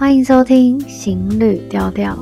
[0.00, 2.16] 欢迎收听《行旅调调》。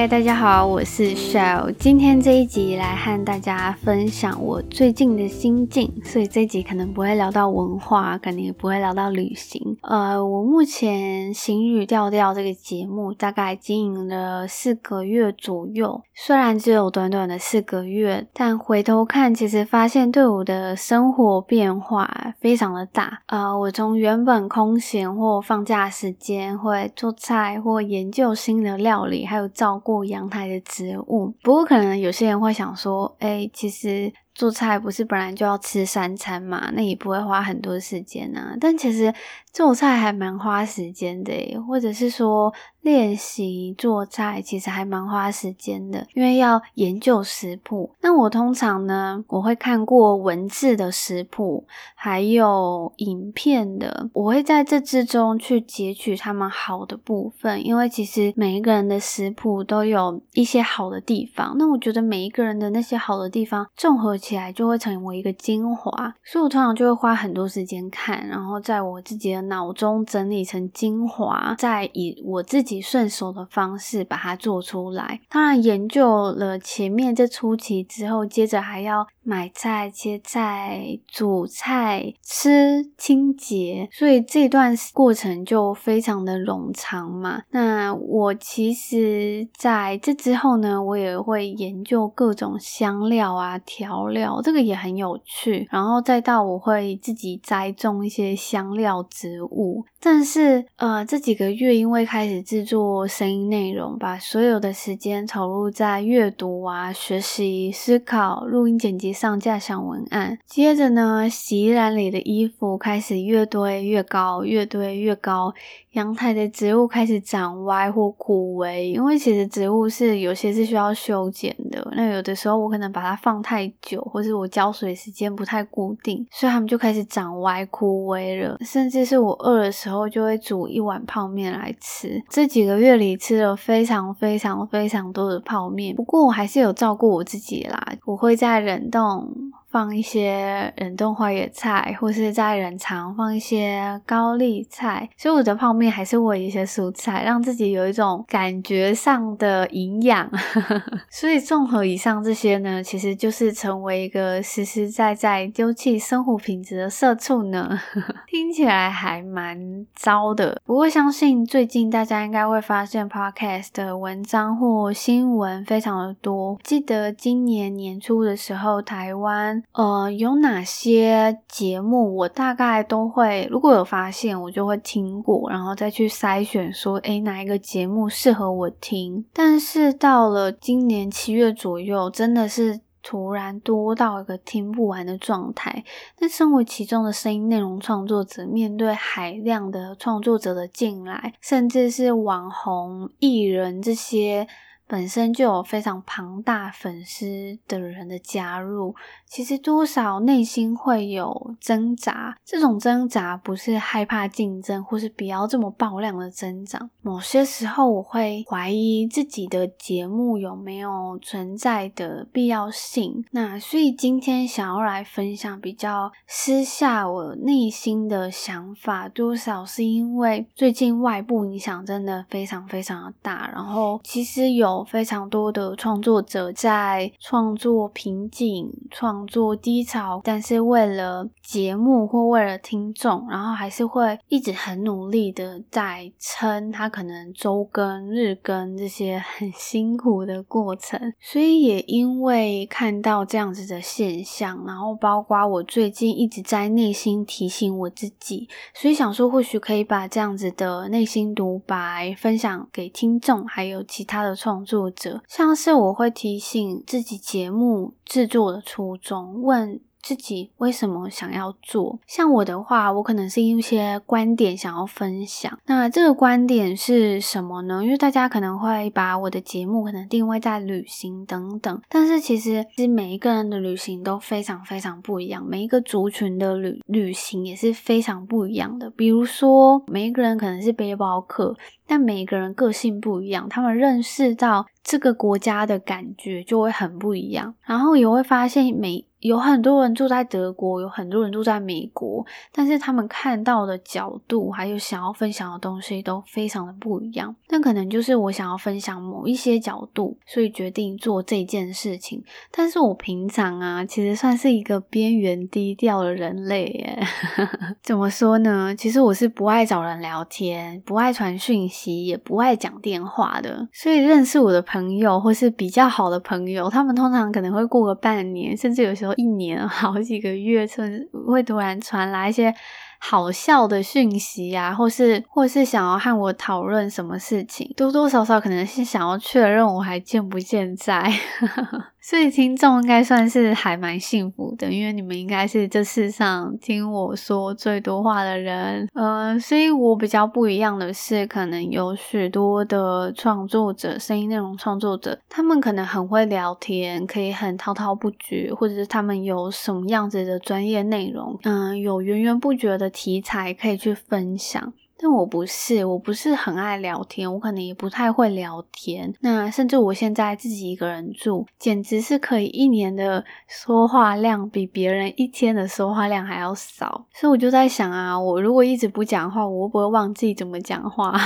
[0.00, 1.74] 嗨，大家好，我是 Shell。
[1.78, 9.76] 今天这一集来和大家分享我最近的心境，所以这一集可能不会聊到文化，可能也不会聊到旅行。
[9.82, 23.20] 呃，我目前行语调调这个节目大概经营了四个月左右，虽然只有短短的四个月，但回头看，其实发现对我的生活变化非常的大。
[23.26, 38.56] 呃，我从原本空闲或放假时间会做菜或研究新的料理，还有照顾阳台的植物，不过可能有些人会想说，诶，其实做菜不是本来就要吃三餐嘛，那也不会花很多时间啊。
[38.60, 39.12] 但其实
[39.52, 41.32] 做菜还蛮花时间的，
[41.66, 42.52] 或者是说。
[42.82, 47.90] 练习做菜其实还蛮花时间的，因为要研究食谱。
[48.00, 61.54] 那我通常呢，我会看过文字的食谱，还有影片的，我会在这之中去截取他们好的部分，因为其实每一个人的食谱都有一些好的地方。
[61.58, 66.14] 那我觉得每一个人的那些好的地方综合起来，就会成为一个精华。
[66.24, 72.69] 所以我通常就会花很多时间看，然后在我自己的脑中整理成精华，再以我自己。
[72.78, 75.18] 顺手的方式把它做出来。
[75.30, 87.44] 当然，研究了前面这初期之后，接着还要买菜、切菜、煮菜、吃、清洁，所以这段过程就非常的冗长嘛。
[87.52, 95.66] 那我其实在这之后呢，我也会研究各种香料啊、调料，这个也很有趣。
[95.70, 99.86] 然后再到我会自己栽种一些香料植物。
[100.02, 110.38] 但是，呃，这几个月因为开始制作声音内容，把所有的时间投入在阅读啊、学习、思考、录音、剪辑、上架、想文案。
[110.46, 115.54] 接着呢，洗衣篮里的衣服开始越堆越高，越堆越高。
[115.92, 121.84] 阳台的植物开始长歪或枯萎，因为其实植物是有些是需要修剪的。
[121.96, 128.56] 那有的时候我可能把它放太久，或是我浇水时间不太固定，所以它们就开始长歪枯萎了。
[128.60, 132.22] 甚至是我饿的时候，就会煮一碗泡面来吃。
[132.28, 139.49] 这几个月里吃了非常非常非常多的泡面，不过我还是有照顾我自己啦，我会在冷冻。
[139.70, 150.28] 放一些冷冻花椰菜，或是在冷藏放一些高丽菜，所以我的泡面还是喂一些蔬菜，让自己有一种感觉上的营养。
[151.08, 157.78] 所以综合以上这些呢，其实就是成为一个实实在在丢弃生活品质的社畜呢。
[158.26, 166.58] 听起来还蛮糟的，不过相信最近大家应该会发现 Podcast 的文章或新闻非常的多。
[166.64, 169.59] 记得今年年初的时候，台湾。
[169.72, 179.24] 呃，有哪些节目我大概都会，如果有发现，我就会听过，然后再去筛选说，诶，哪一个节目适合我听。
[179.32, 185.84] 但是到了今年七月左右，真的是突然多到一个听不完的状态。
[186.18, 194.46] 那身为其中的声音内容创作者，面对海量的创作者的进来，甚至是网红、艺人这些。
[194.90, 198.92] 本身就有非常庞大粉丝的人的加入，
[199.24, 202.36] 其实多少内心会有挣扎。
[202.44, 206.90] 这种挣扎不是害怕竞争，或是不要这么爆量的增长。
[207.02, 213.24] 某些时候，我会怀疑自己的节目有没有存在的必要性。
[213.30, 224.79] 那所以今天想要来分享比较私下我内心的想法，多少是因为最近外部影响真的非常非常的大，然后其实有。
[224.84, 241.12] 非常多的创作者在创作瓶颈、创作低潮，但是为了节目或为了听众，然后还是会一直很努力的在撑他可能周更、日更这些很辛苦的过程。
[241.20, 254.90] 所以也因为看到这样子的现象，然后包括我最近一直在内心提醒我自己，所以想说或许可以把这样子的内心独白分享给听众，还有其他的创作。
[254.90, 261.98] 者像是我会提醒自己节目制作的初衷，问自己为什么想要做。
[262.06, 265.58] 像我的话，我可能是一些观点想要分享。
[265.66, 267.82] 那这个观点是什么呢？
[267.84, 278.90] 因为大家可能会把我的节目可能定位在旅行等等，但是其实是每一个人的旅行都非常非常不一样，每一个族群的旅旅行也是非常不一样的。
[278.90, 281.56] 比如说，每一个人可能是背包客。
[281.86, 289.04] 但每一个人个性不一样，他们认识到这个国家的感觉就会很不一样，然后也会发现每。
[289.20, 297.34] 有很多人住在德国，有很多人住在美国，但是他们看到的角度还有想要分享的东西都非常的不一样。
[297.50, 302.22] 那可能就是我想要分享某一些角度，所以决定做这件事情。
[302.50, 306.98] 但是我平常啊，其实算是一个边缘低调的人类耶。
[307.84, 308.74] 怎么说呢？
[308.74, 313.68] 其实我是不爱找人聊天，不爱传讯息，也不爱讲电话的。
[313.70, 319.09] 所以认识我的朋友或是比较好的朋友，他们通常可能会过个半年，甚至有时候。
[319.14, 322.54] 一年 好几个月，甚至会突然传来一些
[322.98, 331.10] 好笑的讯息啊，或是或是想要和我讨论什么事情，多多少少可能是想要确认我还健不健在。
[332.02, 338.88] 所以听众应该算是还蛮幸福的，因为你们应该是这世上听我说最多话的人。
[338.94, 354.72] 呃，所以我比较不一样的是，可能有许多的创作者，声音内容创作者，他们可能很会聊天，可以很滔滔不绝，或者是他们有什么样子的专业内容，嗯、有源源不绝的题材可以去分享。
[355.02, 359.12] 但我不是，我不是很爱聊天，我可能也不太会聊天。
[359.20, 367.06] 那甚至我现在自己一个人住，简直是可以一年的说话量比别人一天的说话量还要少。
[367.14, 371.18] 所以我就在想啊，我如果一直不讲话，我会不会忘记怎么讲话？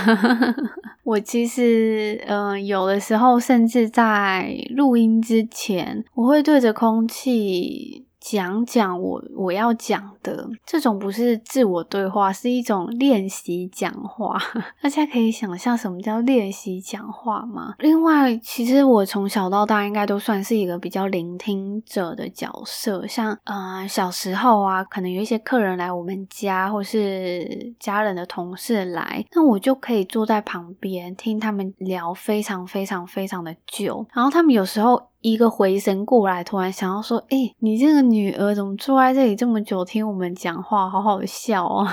[1.03, 8.06] 我其实，嗯、有的时候甚至在录音之前，我会对着空气。
[8.25, 14.38] 讲讲我我要讲的这种不是自我对话，是一种练习讲话。
[14.81, 17.75] 大家可以想象什么叫练习讲话吗？
[17.81, 23.06] 另外，其实我从小到大应该都算是一个比较聆听者的角色。
[23.06, 35.11] 像呃小时候啊，可能有一些客人来我们家，或是家人的同事来，那我就可以坐在旁边听他们聊非常非常非常的久，然后他们有时候。
[35.25, 41.91] 一个回神过来，突然想要说：“哎、你这个女儿怎么坐在这里这么久听我们讲话，好好笑啊！”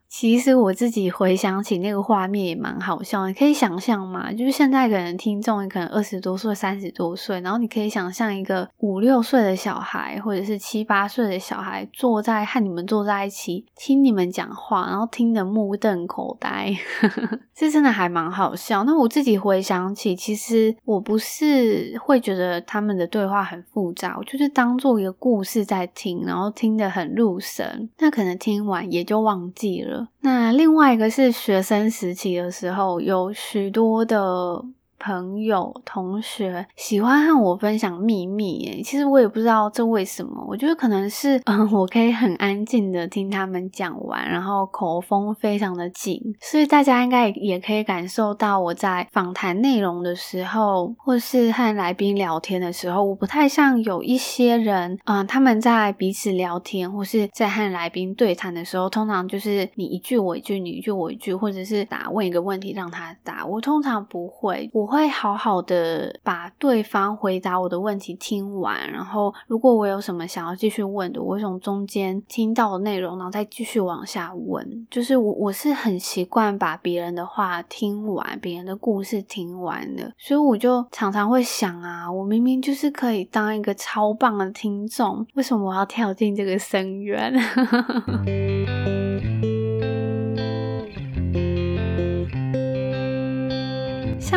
[0.08, 16.72] 其实我自己回想起那个画面也蛮好笑，你可以想象嘛，就是现在可能听众可能二十多岁、三十多岁，然后你可以想象一个五六岁的小孩，或者是七八岁的小孩坐在和你们坐在一起听你们讲话，然后听得目瞪口呆，
[17.54, 18.84] 这真的还蛮好笑。
[18.84, 29.95] 那我自己回想起，其实我不是会觉得他们的对话很复杂，我就是当做一个故事在听，然后听得很入神，那可能听完也就忘记了。
[30.20, 34.64] 那另外一个是学生时期的时候，有许多的。
[35.06, 40.44] 朋友、同学喜欢和我分享秘密，诶，其实我也不知道这为什么。
[40.48, 63.46] 我觉得可能是，嗯， 我可以很安静的听他们讲完，然后口风非常的紧，所以大家应该也可以感受到我在访谈内容的时候，或是和来宾聊天的时候，我不太像有一些人，嗯，他们在彼此聊天或是在和来宾对谈的时候，通常就是你一句我一句，你一句我一句，或者是答问一个问题让他答。
[63.46, 64.95] 我通常不会，我。
[64.95, 74.86] 会会好好的把对方回答我的问题听完，然后如果我有什么想要继续问的，我会从中间听到的内容，然后再继续往下问。
[74.90, 87.34] 就是我我是很习惯把别人的话听完，别人的故事听完的，所以我就常常会想啊，我明明就是可以当一个超棒的听众，为什么我要跳进这个深渊？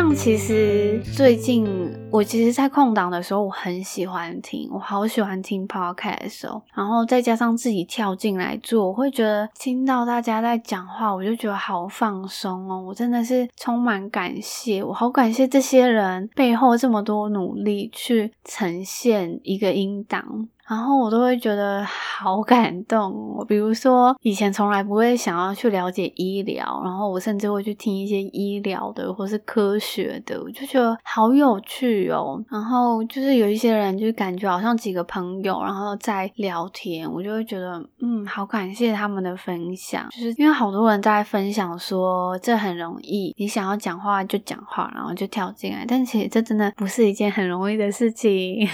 [0.00, 1.68] 像其实最近
[2.12, 6.60] 我其实，在空档的时候，我很喜欢听，我好喜欢听 podcast 哦。
[6.74, 12.82] 然后再加上自己跳进来做，我会觉得听到大家在讲话，我就觉得好放松哦。
[12.84, 20.48] 我真的是充满感谢，我好感谢这些人背后这么多努力去呈现一个音档。
[20.68, 23.34] 然后我都会觉得好感动。
[23.36, 32.42] 我比如说，以前从来不会想要去了解医疗，然后我甚至会去听一些医疗的或是科学的，我就觉得好有趣哦。
[32.48, 40.08] 然后就是有一些人，就感觉好像几个朋友，然后在聊天，我就会觉得，嗯，好感谢他们的分享。
[40.10, 45.84] 就是因为好多人在分享说，这很容易，你想要讲话就讲话，然后就跳进来。
[45.86, 48.66] 但其实这真的不是一件很容易的事情。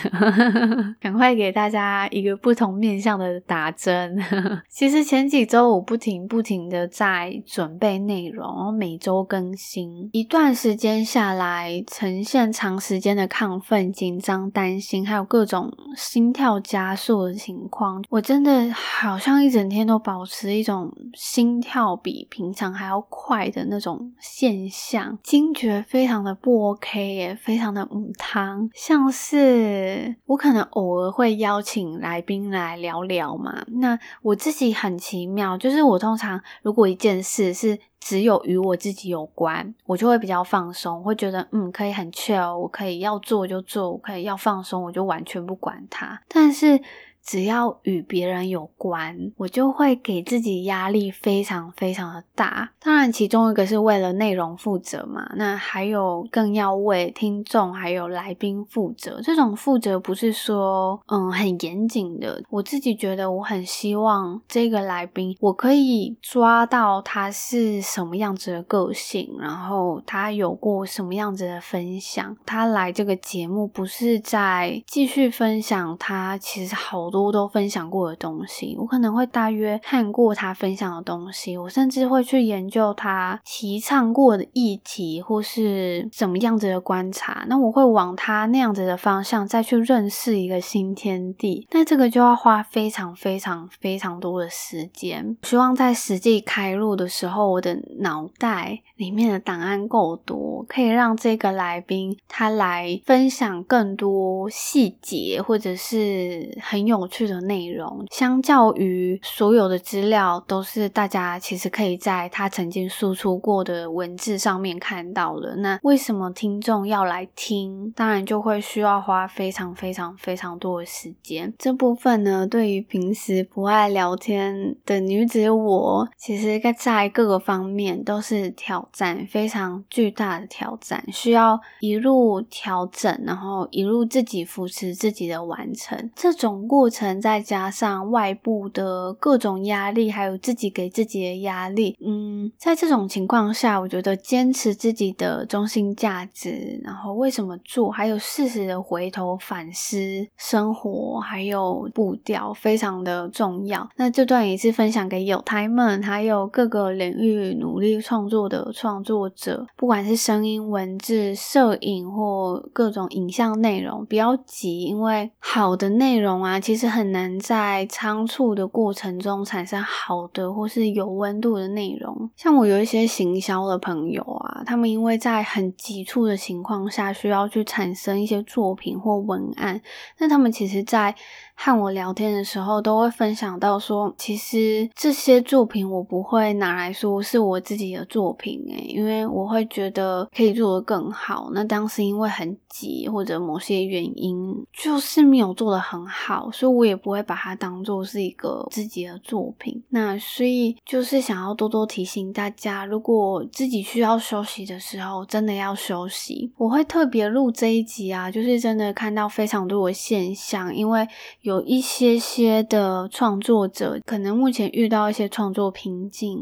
[1.00, 4.16] 赶快给大家一个不同面向的打针。
[4.68, 10.08] 其实前几周我不停不停的在准备内容，然后每周更新。
[10.12, 18.04] 一段时间下来，呈现长时间的亢奋、紧张、担心，还有各种心跳加速的情况。
[18.10, 33.64] 我真的好像一整天都保持一种心跳比平常还要快的那种现象，惊觉非常的不 OK 耶，非常的母汤，像是我可能偶尔会邀请来宾来聊聊嘛。
[33.68, 46.20] 那我自己很奇妙，就是我通常如果一件事是只有与我自己有关，我就会比较放松，会觉得嗯，可以很 chill，我可以要做就做，我可以要放松，我就完全不管它。
[46.28, 46.80] 但是
[47.26, 52.70] 只要与别人有关，我就会给自己压力非常非常的大。
[52.80, 59.20] 当然，其中一个是为了内容负责嘛，那还有更要为听众还有来宾负责。
[59.24, 72.36] 这种负责不是说嗯很严谨的，我自己觉得我很希望这个来宾，我可以抓到他是什么样子的个性，然后他有过什么样子的分享。
[72.46, 77.15] 他来这个节目不是在继续分享他其实好多。
[77.16, 87.46] 多都分享过的东西，我可能会大约看过他分享的东西，我甚至会去研究他提倡过的议题或是怎么样子的观察。
[87.48, 91.66] 那我会往他那样子的方向再去认识一个新天地。
[91.70, 95.36] 那这个就要花非常非常非常多的时间。
[95.44, 107.05] 希望在实际开录的时候，我的脑袋里面的档案够多，可以让这个来宾他来分享更多细节，或者是很有。
[107.06, 115.56] 去的内容，相较于所有的资料，都是大家其实可以在他曾经输出过的文字上面看到的。
[115.56, 117.92] 那为什么听众要来听？
[117.94, 121.52] 当然就会需要花非常非常非常多的时间。
[121.58, 136.10] 这部分呢，对于平时不爱聊天的女子我，其实在各个方面都是挑战，非常巨大的挑战，需要一路调整，然后一路自己扶持自己的完成。
[136.14, 136.95] 这种过程。
[137.20, 149.98] 再加上外部的各种压力，还有自己给自己的压力，嗯，在这种情况下，我觉得坚持自己的中心价值，然后为什么做，还有适时的回头反思
[150.38, 153.86] 生活，还有步调，非常的重要。
[153.96, 166.75] 那这段也是分享给有台们，还有各个领域努力创作的创作者，不管是声音、文字、摄影或各种影像内容，不要急，因为好的内容啊，其实。
[166.88, 172.28] 很难在仓促的过程中产生好的或是有温度的内容。
[172.34, 179.80] 像我有一些行销的朋友啊，他们因为在很急促的情况下需要去产生一些作品或文案，
[180.18, 181.14] 那他们其实，在
[181.58, 191.50] 和我聊天的时候，都会分享到说，其实这些作品我不会拿来说是我自己的作品诶，因为我会觉得可以做得更好。
[191.54, 199.82] 那当时因为很急或者某些原因，就是没有做得很好，所以我也不会把它当做是一个自己的作品。
[199.88, 206.52] 那所以就是想要多多提醒大家，如果自己需要休息的时候，真的要休息。
[206.58, 211.08] 我会特别录这一集啊，就是真的看到非常多的现象，因为。
[211.46, 216.36] 有一些些的创作者，可能目前遇到一些创作瓶颈、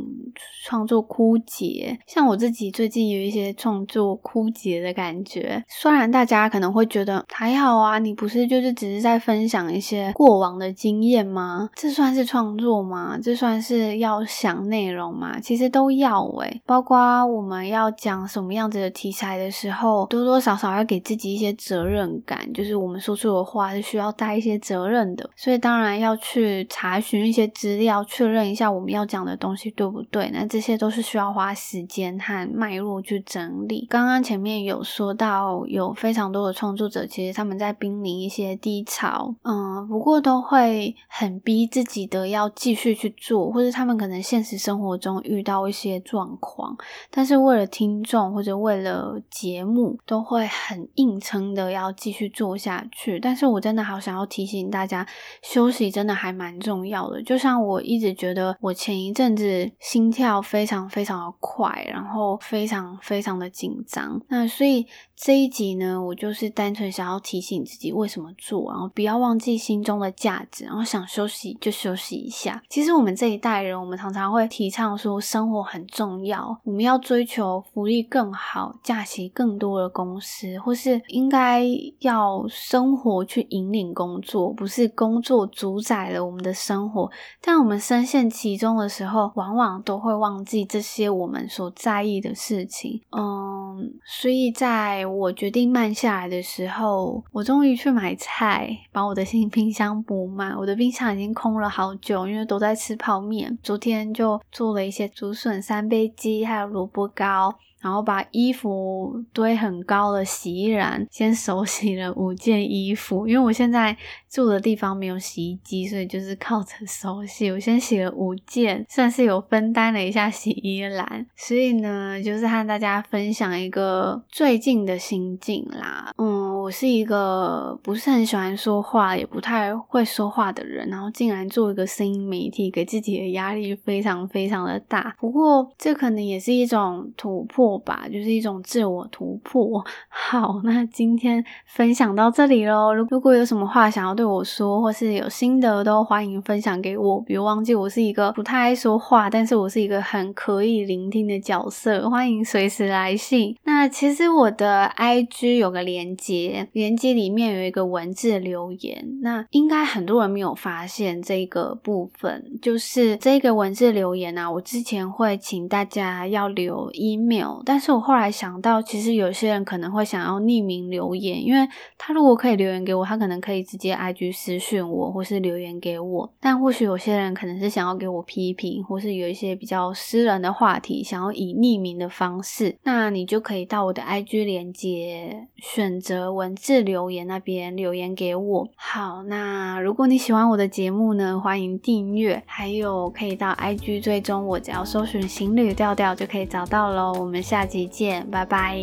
[0.65, 1.99] 创作枯竭。
[2.07, 5.63] 像我自己最近有一些创作枯竭的感觉。
[5.69, 11.69] 虽然大家可能会觉得还好啊，你不是就是只是在分享一些过往的经验吗？
[11.75, 13.19] 这算是创作吗？
[13.23, 15.39] 这算是要想内容吗？
[15.39, 16.97] 其实都要诶，包括
[17.27, 24.94] 我们要讲什么样子的题材的时候，多多少少要给自己一些责任感，就是我们说出的话是需要带一些责任。
[24.95, 30.31] 认的，所以当然要去查询一些资料，确认一下我们要讲的东西对不对。
[30.33, 33.87] 那这些都是需要花时间和脉络去整理。
[33.91, 46.77] 刚刚前面有说到，有非常多的创作者，其实他们在濒临一些低潮，嗯，不过都会很逼自己的要继续去做，或者他们可能现实生活中遇到一些状况，
[47.11, 53.19] 但是为了听众或者为了节目，都会很硬撑的要继续做下去。
[53.19, 54.84] 但是我真的好想要提醒大。
[54.85, 55.07] 大家，
[55.43, 57.23] 休息真的还蛮重要的。
[57.23, 64.21] 就像我一直觉得，我前一阵子心跳非常非常的快，然后非常非常的紧张。
[64.29, 64.87] 那所以
[65.25, 72.62] 这一集呢，我就是单纯想要提醒自己为什么做，然后不要忘记心中的价值，然后想休息就休息一下。
[72.69, 81.64] 其实我们这一代人，我们常常会提倡说生活很重要，我们要追求福利更好、假期更多的公司，或是应该
[82.00, 87.11] 要生活去引领工作，不是工作主宰了我们的生活。
[87.40, 93.00] 但我们深陷其中的时候，往往都会忘记这些我们所在意的事情。
[93.16, 100.56] 嗯，所以在我决定慢下来的时候，我终于去买菜，把我的新冰箱补满。
[100.56, 103.59] 我的冰箱已经空了好久，因为都在吃泡面。
[103.62, 107.54] 昨天就做了一些竹笋三杯鸡，还有萝卜糕。
[107.85, 113.95] 然后把衣服堆很高的洗衣篮，先手洗了五件衣服，因为我现在
[114.31, 117.50] 住的地方没有洗衣机，所以就是靠着手洗。
[117.50, 121.26] 我先洗了五件，算是有分担了一下洗衣篮。
[121.37, 126.11] 所以呢，就是和大家分享一个最近的心境啦。
[126.17, 135.14] 嗯，我是一个不是很喜欢说话，也不太会说话的人，然后竟然做一个声音媒体，给自己的压力非常非常的大。
[135.21, 137.75] 不过这可能也是一种突破。
[137.85, 139.85] 吧，就是一种自我突破。
[140.09, 142.94] 好，那今天分享到这里喽。
[142.94, 147.21] 如如果有什么话想要对我说，或是有心得，都欢迎分享给我。
[147.21, 152.09] 别忘记，我是一个不太爱说话，但是我是一个很可以聆听的角色。
[152.09, 153.54] 欢迎随时来信。
[153.64, 159.07] 那其实我的 IG 有个连接连接里面有一个文字留言。
[159.23, 167.63] 那应该很多人没有发现这个部分，就是这个文字留言啊，我之前会请大家要留 email。
[167.65, 176.31] 但是我后来想到，其实有些人可能会想要匿名留言，因为他如果可以留言给我，他可能可以直接 IG 私讯我，或是留言给我。
[176.41, 188.69] 但或许有些人可能是想要给我批评，或是有一些比较私人的话题，想要以匿名的方式，那你就可以到我的 IG 连接，选择文文字留言那边留言给我。
[188.77, 197.13] 好，那如果你喜欢我的节目呢，欢迎订阅，还有可以到 IG 追踪我，只要搜寻行旅调调就可以找到喽。
[197.19, 197.65] 我们下。
[197.65, 198.79] 集见，拜拜。